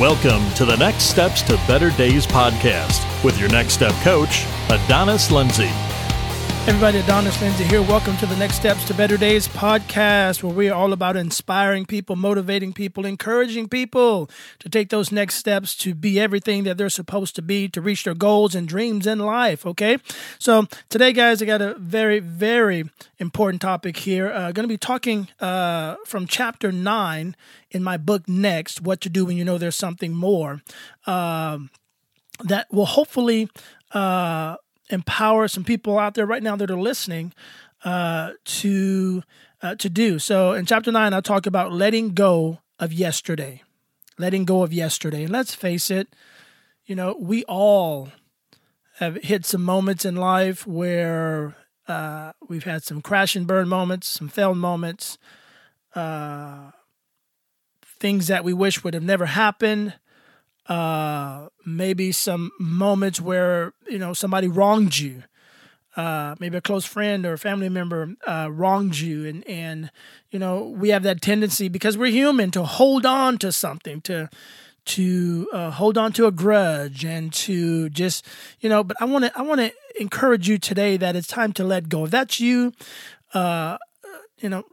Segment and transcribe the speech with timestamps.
[0.00, 5.30] Welcome to the Next Steps to Better Days podcast with your Next Step coach, Adonis
[5.30, 5.70] Lindsay.
[6.66, 7.82] Everybody, Adonis Lindsay here.
[7.82, 11.84] Welcome to the Next Steps to Better Days podcast, where we are all about inspiring
[11.84, 14.30] people, motivating people, encouraging people
[14.60, 18.04] to take those next steps to be everything that they're supposed to be, to reach
[18.04, 19.66] their goals and dreams in life.
[19.66, 19.98] Okay.
[20.38, 24.32] So, today, guys, I got a very, very important topic here.
[24.32, 27.36] Uh, going to be talking uh, from chapter nine
[27.72, 30.62] in my book, Next What to Do When You Know There's Something More.
[31.04, 31.68] Um,
[32.42, 33.50] that will hopefully
[33.92, 34.56] uh,
[34.90, 37.32] empower some people out there right now that are listening
[37.84, 39.22] uh, to
[39.62, 40.18] uh, to do.
[40.18, 43.62] So in chapter nine, I talk about letting go of yesterday,
[44.18, 45.24] letting go of yesterday.
[45.24, 46.08] And let's face it,
[46.86, 48.08] you know, we all
[48.98, 51.56] have hit some moments in life where
[51.88, 55.18] uh, we've had some crash and burn moments, some failed moments,
[55.94, 56.70] uh,
[57.82, 59.94] things that we wish would have never happened
[60.68, 65.24] uh, maybe some moments where you know somebody wronged you,
[65.96, 69.90] uh, maybe a close friend or a family member uh, wronged you, and and
[70.30, 74.28] you know we have that tendency because we're human to hold on to something to
[74.86, 78.26] to uh, hold on to a grudge and to just
[78.60, 78.82] you know.
[78.82, 81.88] But I want to I want to encourage you today that it's time to let
[81.88, 82.04] go.
[82.04, 82.72] If that's you,
[83.32, 83.78] uh,
[84.40, 84.64] you know,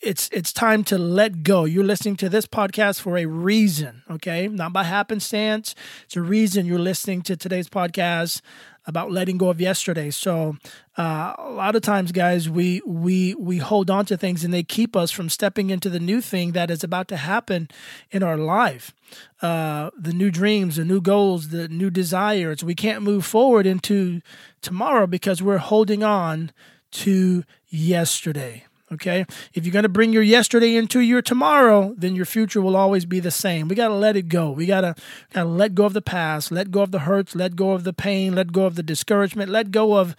[0.00, 1.64] it's it's time to let go.
[1.64, 4.46] You're listening to this podcast for a reason, okay?
[4.46, 5.74] Not by happenstance.
[6.04, 8.40] It's a reason you're listening to today's podcast
[8.86, 10.10] about letting go of yesterday.
[10.10, 10.56] So
[10.96, 14.62] uh, a lot of times, guys, we we we hold on to things and they
[14.62, 17.68] keep us from stepping into the new thing that is about to happen
[18.12, 18.94] in our life.
[19.42, 22.62] Uh, the new dreams, the new goals, the new desires.
[22.62, 24.20] We can't move forward into
[24.62, 26.52] tomorrow because we're holding on
[26.90, 28.64] to yesterday.
[28.92, 29.26] Okay.
[29.52, 33.04] If you're going to bring your yesterday into your tomorrow, then your future will always
[33.04, 33.68] be the same.
[33.68, 34.50] We got to let it go.
[34.50, 34.94] We got to
[35.32, 37.84] got to let go of the past, let go of the hurts, let go of
[37.84, 40.16] the pain, let go of the discouragement, let go of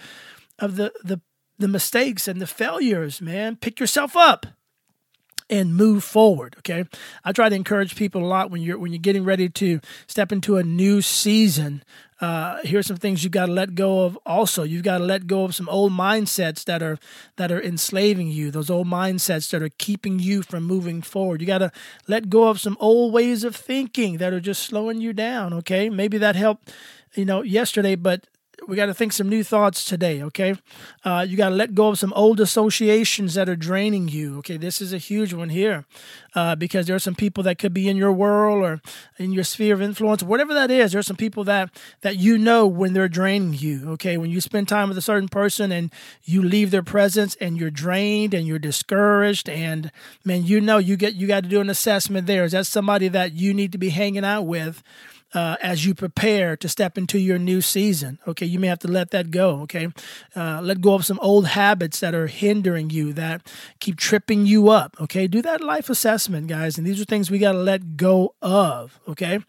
[0.60, 1.20] of the the
[1.58, 3.56] the mistakes and the failures, man.
[3.56, 4.46] Pick yourself up
[5.50, 6.56] and move forward.
[6.60, 6.86] Okay,
[7.24, 10.32] I try to encourage people a lot when you're when you're getting ready to step
[10.32, 11.84] into a new season.
[12.22, 14.18] Uh, here's some things you've got to let go of.
[14.26, 16.98] Also, you've got to let go of some old mindsets that are
[17.38, 18.52] that are enslaving you.
[18.52, 21.40] Those old mindsets that are keeping you from moving forward.
[21.40, 21.72] You got to
[22.08, 25.54] let go of some old ways of thinking that are just slowing you down.
[25.54, 26.74] Okay, maybe that helped,
[27.16, 28.28] you know, yesterday, but
[28.70, 30.56] we got to think some new thoughts today okay?
[31.04, 34.58] Uh, you got to let go of some old associations that are draining you okay?
[34.58, 35.86] This is a huge one here
[36.36, 38.82] uh, because there are some people that could be in your world or
[39.18, 41.70] in your sphere of influence whatever that is there are some people that
[42.02, 44.18] that you know when they're draining you okay?
[44.18, 45.92] When you spend time with a certain person and
[46.24, 49.92] you leave their presence and you're drained and you're discouraged and
[50.24, 52.44] man you know you get you got to do an assessment there.
[52.44, 54.84] Is that somebody that you need to be hanging out with
[55.34, 58.20] uh, as you prepare to step into your new season.
[58.28, 59.62] Okay, you may have to let that go.
[59.62, 59.90] Okay,
[60.36, 63.48] uh, let go of some old habits that are hindering you, that
[63.80, 64.96] keep tripping you up.
[65.00, 66.78] Okay, do that life assessment, guys.
[66.78, 69.00] And these are things we got to let go of.
[69.08, 69.40] Okay.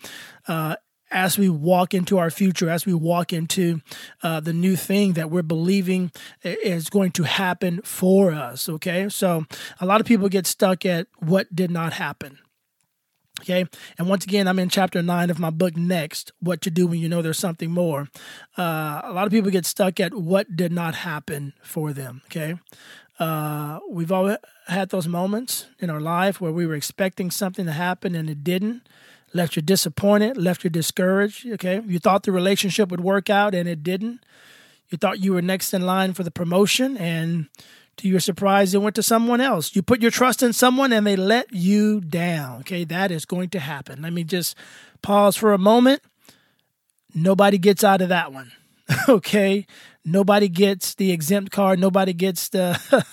[0.47, 0.77] Uh,
[1.13, 3.81] as we walk into our future, as we walk into
[4.23, 6.13] uh, the new thing that we're believing
[6.43, 8.69] is going to happen for us.
[8.69, 9.09] Okay.
[9.09, 9.45] So
[9.81, 12.39] a lot of people get stuck at what did not happen.
[13.41, 13.67] Okay.
[13.99, 16.99] And once again, I'm in chapter nine of my book, Next What to Do When
[16.99, 18.09] You Know There's Something More.
[18.59, 22.23] Uh, a lot of people get stuck at what did not happen for them.
[22.27, 22.57] Okay.
[23.19, 24.37] Uh, we've all
[24.69, 28.45] had those moments in our life where we were expecting something to happen and it
[28.45, 28.83] didn't.
[29.33, 31.47] Left you disappointed, left you discouraged.
[31.53, 31.81] Okay.
[31.87, 34.25] You thought the relationship would work out and it didn't.
[34.89, 37.47] You thought you were next in line for the promotion and
[38.01, 39.77] to your surprise, it went to someone else.
[39.77, 42.61] You put your trust in someone and they let you down.
[42.61, 44.01] Okay, that is going to happen.
[44.01, 44.57] Let me just
[45.03, 46.01] pause for a moment.
[47.15, 48.53] Nobody gets out of that one.
[49.09, 49.67] okay,
[50.05, 51.79] nobody gets the exempt card.
[51.79, 53.05] Nobody gets the,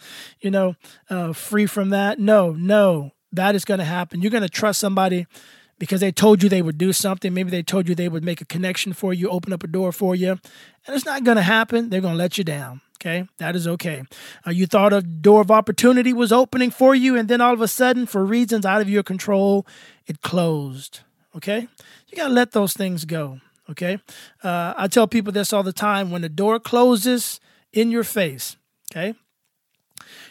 [0.40, 0.76] you know,
[1.08, 2.20] uh, free from that.
[2.20, 4.22] No, no, that is going to happen.
[4.22, 5.26] You're going to trust somebody
[5.78, 7.34] because they told you they would do something.
[7.34, 9.90] Maybe they told you they would make a connection for you, open up a door
[9.90, 11.90] for you, and it's not going to happen.
[11.90, 12.80] They're going to let you down.
[13.00, 14.02] Okay, that is okay.
[14.46, 17.62] Uh, you thought a door of opportunity was opening for you, and then all of
[17.62, 19.66] a sudden, for reasons out of your control,
[20.06, 21.00] it closed.
[21.34, 21.66] Okay,
[22.08, 23.40] you got to let those things go.
[23.70, 23.98] Okay,
[24.42, 27.40] uh, I tell people this all the time when the door closes
[27.72, 28.56] in your face,
[28.92, 29.14] okay,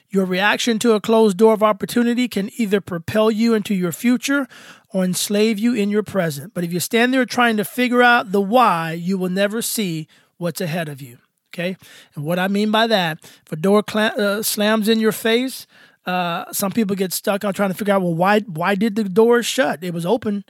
[0.10, 4.48] your reaction to a closed door of opportunity can either propel you into your future
[4.92, 6.54] or enslave you in your present.
[6.54, 10.08] But if you stand there trying to figure out the why, you will never see
[10.38, 11.18] what's ahead of you.
[11.60, 11.76] Okay.
[12.16, 15.68] And what I mean by that, if a door cl- uh, slams in your face,
[16.06, 19.04] uh, some people get stuck on trying to figure out, well, why why did the
[19.04, 19.84] door shut?
[19.84, 20.46] It was open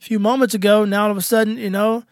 [0.00, 0.84] a few moments ago.
[0.84, 2.02] Now all of a sudden, you know,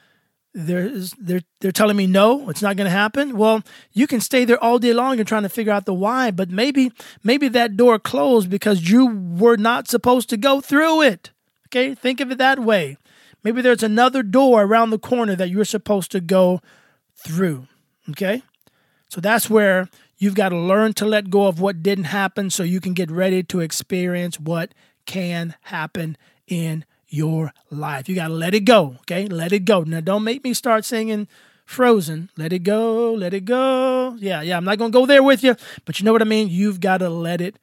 [0.55, 3.37] they're they're they're telling me no, it's not going to happen.
[3.37, 3.62] Well,
[3.93, 6.50] you can stay there all day long and trying to figure out the why, but
[6.50, 6.93] maybe
[7.25, 11.32] maybe that door closed because you were not supposed to go through it.
[11.66, 12.96] Okay, think of it that way.
[13.43, 16.61] Maybe there's another door around the corner that you're supposed to go
[17.18, 17.66] through.
[18.10, 18.42] Okay,
[19.08, 22.62] so that's where you've got to learn to let go of what didn't happen so
[22.62, 24.72] you can get ready to experience what
[25.06, 26.16] can happen
[26.46, 28.08] in your life.
[28.08, 29.26] You got to let it go, okay?
[29.26, 29.82] Let it go.
[29.82, 31.28] Now, don't make me start singing
[31.64, 32.30] Frozen.
[32.36, 34.16] Let it go, let it go.
[34.18, 35.54] Yeah, yeah, I'm not going to go there with you,
[35.84, 36.48] but you know what I mean?
[36.48, 37.56] You've got to let it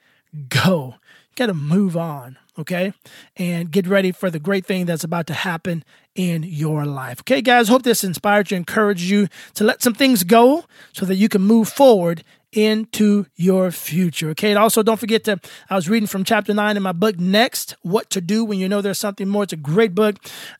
[0.49, 0.95] go.
[1.35, 2.93] Got to move on, okay?
[3.35, 5.83] And get ready for the great thing that's about to happen
[6.15, 7.19] in your life.
[7.21, 11.15] Okay, guys, hope this inspired you, encouraged you to let some things go so that
[11.15, 12.23] you can move forward
[12.55, 14.29] into your future.
[14.29, 14.49] Okay.
[14.49, 17.75] And also don't forget to, I was reading from chapter nine in my book, Next,
[17.81, 19.43] What to Do When You Know There's Something More.
[19.43, 20.15] It's a great book.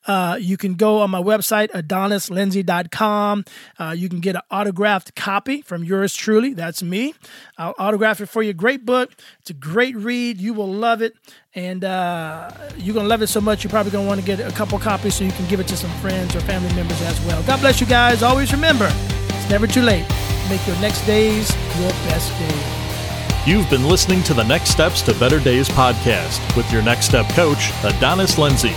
[0.06, 3.46] Uh, you can go on my website, adonislindsay.com.
[3.80, 6.54] Uh, you can get an autographed copy from yours truly.
[6.54, 7.14] That's me.
[7.58, 8.54] I'll autograph it for you.
[8.54, 9.12] Great book.
[9.40, 10.40] It's a great read.
[10.40, 11.16] You will love it.
[11.56, 14.26] And uh, you're going to love it so much, you're probably going to want to
[14.26, 17.02] get a couple copies so you can give it to some friends or family members
[17.04, 17.42] as well.
[17.44, 18.22] God bless you guys.
[18.22, 20.06] Always remember, it's never too late.
[20.50, 21.50] Make your next days
[21.80, 23.48] your best days.
[23.48, 27.28] You've been listening to the Next Steps to Better Days podcast with your Next Step
[27.30, 28.74] coach, Adonis Lindsay.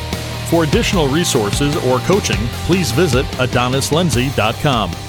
[0.50, 5.07] For additional resources or coaching, please visit adonislindsay.com.